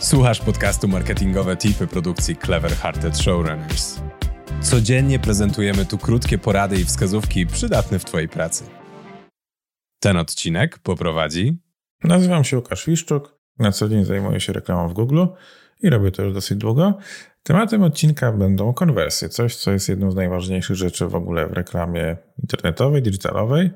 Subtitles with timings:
[0.00, 4.00] Słuchasz podcastu Marketingowe Tipy produkcji Clever Hearted Showrunners.
[4.60, 8.64] Codziennie prezentujemy tu krótkie porady i wskazówki przydatne w Twojej pracy.
[10.00, 11.58] Ten odcinek poprowadzi.
[12.04, 13.38] Nazywam się Łukasz Wiszczuk.
[13.58, 15.26] Na co dzień zajmuję się reklamą w Google
[15.82, 16.98] i robię to już dosyć długo.
[17.42, 22.16] Tematem odcinka będą konwersje, coś co jest jedną z najważniejszych rzeczy w ogóle w reklamie
[22.42, 23.70] internetowej, digitalowej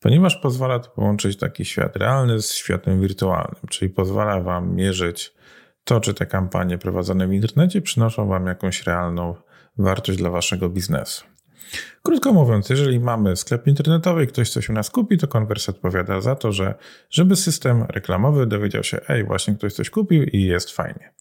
[0.00, 5.34] ponieważ pozwala to połączyć taki świat realny z światem wirtualnym, czyli pozwala Wam mierzyć
[5.84, 9.34] to, czy te kampanie prowadzone w internecie przynoszą Wam jakąś realną
[9.78, 11.24] wartość dla Waszego biznesu.
[12.02, 16.20] Krótko mówiąc, jeżeli mamy sklep internetowy i ktoś coś u nas kupi, to konwersja odpowiada
[16.20, 16.74] za to, że
[17.10, 21.12] żeby system reklamowy dowiedział się, ej, właśnie ktoś coś kupił i jest fajnie.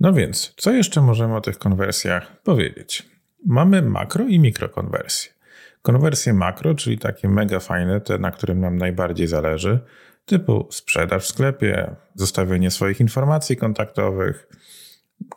[0.00, 3.08] No więc, co jeszcze możemy o tych konwersjach powiedzieć?
[3.46, 5.32] Mamy makro i mikrokonwersje.
[5.82, 9.80] Konwersje makro, czyli takie mega fajne, te na którym nam najbardziej zależy,
[10.24, 14.48] typu sprzedaż w sklepie, zostawienie swoich informacji kontaktowych,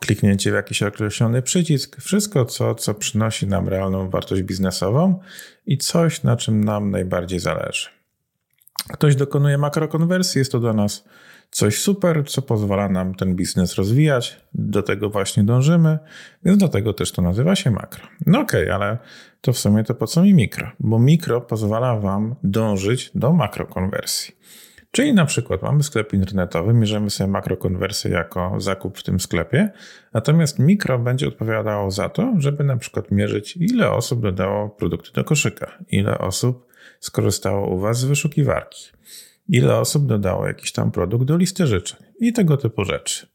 [0.00, 5.20] kliknięcie w jakiś określony przycisk, wszystko, co, co przynosi nam realną wartość biznesową
[5.66, 7.93] i coś, na czym nam najbardziej zależy.
[8.92, 11.04] Ktoś dokonuje makrokonwersji, jest to dla nas
[11.50, 14.40] coś super, co pozwala nam ten biznes rozwijać.
[14.54, 15.98] Do tego właśnie dążymy,
[16.44, 18.04] więc dlatego też to nazywa się makro.
[18.26, 18.98] No okej, okay, ale
[19.40, 20.70] to w sumie to po co mi mikro?
[20.80, 24.34] Bo mikro pozwala Wam dążyć do makrokonwersji.
[24.94, 29.70] Czyli na przykład mamy sklep internetowy, mierzymy sobie makrokonwersję jako zakup w tym sklepie,
[30.12, 35.24] natomiast mikro będzie odpowiadało za to, żeby na przykład mierzyć, ile osób dodało produkty do
[35.24, 36.66] koszyka, ile osób
[37.00, 38.90] skorzystało u Was z wyszukiwarki,
[39.48, 43.26] ile osób dodało jakiś tam produkt do listy życzeń i tego typu rzeczy.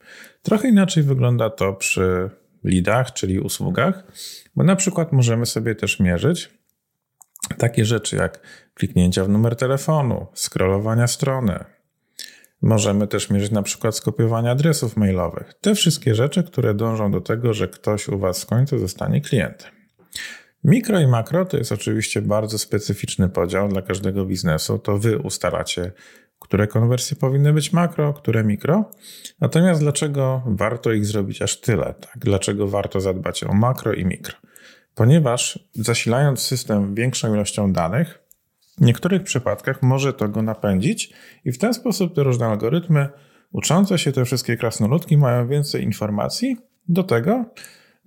[0.42, 2.30] Trochę inaczej wygląda to przy
[2.64, 4.04] lidach, czyli usługach,
[4.56, 6.59] bo na przykład możemy sobie też mierzyć
[7.58, 8.40] takie rzeczy jak
[8.74, 11.66] kliknięcia w numer telefonu, scrollowania strony.
[12.62, 15.54] Możemy też mierzyć na przykład skopiowanie adresów mailowych.
[15.62, 19.72] Te wszystkie rzeczy, które dążą do tego, że ktoś u Was w końcu zostanie klientem.
[20.64, 24.80] Mikro i makro to jest oczywiście bardzo specyficzny podział dla każdego biznesu.
[24.80, 25.92] To Wy ustalacie,
[26.40, 28.92] które konwersje powinny być makro, które mikro.
[29.42, 31.94] Natomiast dlaczego warto ich zrobić aż tyle?
[32.02, 32.18] Tak?
[32.18, 34.36] Dlaczego warto zadbać o makro i mikro?
[34.96, 38.20] Ponieważ zasilając system większą ilością danych,
[38.78, 41.14] w niektórych przypadkach może to go napędzić
[41.46, 43.10] i w ten sposób te różne algorytmy
[43.52, 46.58] uczące się te wszystkie krasnoludki mają więcej informacji
[46.88, 47.46] do tego,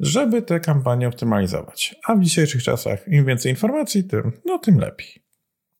[0.00, 1.94] żeby te kampanie optymalizować.
[2.06, 5.22] A w dzisiejszych czasach im więcej informacji, tym, no, tym lepiej.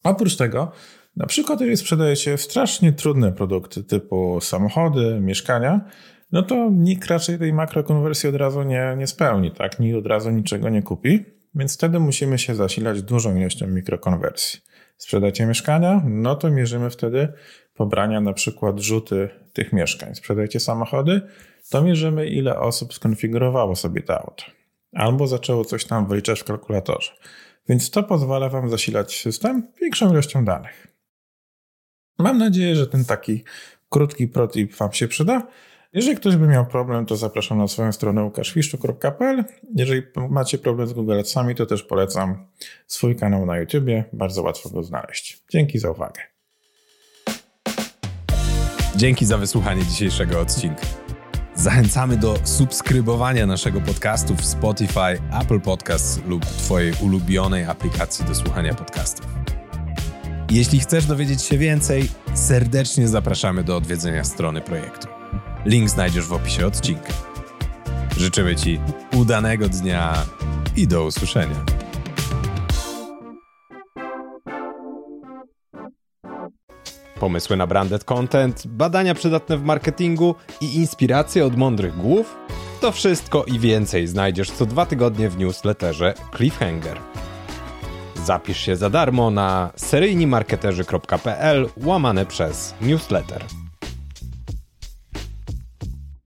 [0.04, 0.72] Oprócz tego,
[1.16, 5.80] na przykład, jeżeli sprzedajecie strasznie trudne produkty typu samochody, mieszkania,
[6.32, 9.80] no to nikt raczej tej makrokonwersji od razu nie, nie spełni, tak?
[9.80, 14.60] Nikt od razu niczego nie kupi, więc wtedy musimy się zasilać dużą ilością mikrokonwersji.
[14.96, 16.02] Sprzedacie mieszkania?
[16.04, 17.32] No to mierzymy wtedy
[17.74, 20.14] pobrania na przykład rzuty tych mieszkań.
[20.14, 21.20] Sprzedajecie samochody?
[21.70, 24.44] To mierzymy ile osób skonfigurowało sobie to auto.
[24.92, 27.12] Albo zaczęło coś tam wyliczać w kalkulatorze.
[27.68, 30.86] Więc to pozwala Wam zasilać system większą ilością danych.
[32.18, 33.44] Mam nadzieję, że ten taki
[33.88, 35.46] krótki protip Wam się przyda.
[35.92, 39.44] Jeżeli ktoś by miał problem, to zapraszam na swoją stronę łukaszwiszczu.pl.
[39.76, 42.46] Jeżeli macie problem z Google Adsami, to też polecam
[42.86, 44.04] swój kanał na YouTubie.
[44.12, 45.42] Bardzo łatwo go znaleźć.
[45.50, 46.20] Dzięki za uwagę.
[48.96, 50.82] Dzięki za wysłuchanie dzisiejszego odcinka.
[51.54, 58.74] Zachęcamy do subskrybowania naszego podcastu w Spotify, Apple Podcasts lub Twojej ulubionej aplikacji do słuchania
[58.74, 59.26] podcastów.
[60.50, 65.11] Jeśli chcesz dowiedzieć się więcej, serdecznie zapraszamy do odwiedzenia strony projektu.
[65.64, 67.12] Link znajdziesz w opisie odcinka.
[68.16, 68.80] Życzymy Ci
[69.16, 70.14] udanego dnia
[70.76, 71.64] i do usłyszenia.
[77.20, 82.36] Pomysły na branded content, badania przydatne w marketingu i inspiracje od mądrych głów?
[82.80, 86.98] To wszystko i więcej znajdziesz co dwa tygodnie w newsletterze Cliffhanger.
[88.24, 93.61] Zapisz się za darmo na seryjnimarketerzy.pl łamane przez newsletter.